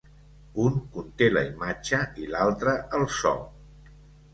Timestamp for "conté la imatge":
0.95-2.03